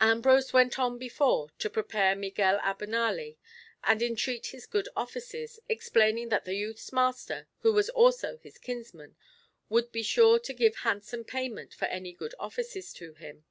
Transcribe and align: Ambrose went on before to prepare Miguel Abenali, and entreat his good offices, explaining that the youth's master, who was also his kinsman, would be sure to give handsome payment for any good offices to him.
Ambrose 0.00 0.50
went 0.54 0.78
on 0.78 0.96
before 0.96 1.50
to 1.58 1.68
prepare 1.68 2.16
Miguel 2.16 2.58
Abenali, 2.60 3.36
and 3.84 4.00
entreat 4.00 4.46
his 4.46 4.64
good 4.64 4.88
offices, 4.96 5.60
explaining 5.68 6.30
that 6.30 6.46
the 6.46 6.54
youth's 6.56 6.90
master, 6.90 7.48
who 7.58 7.74
was 7.74 7.90
also 7.90 8.38
his 8.38 8.56
kinsman, 8.56 9.14
would 9.68 9.92
be 9.92 10.02
sure 10.02 10.38
to 10.38 10.54
give 10.54 10.76
handsome 10.76 11.22
payment 11.22 11.74
for 11.74 11.84
any 11.88 12.14
good 12.14 12.34
offices 12.40 12.94
to 12.94 13.12
him. 13.12 13.44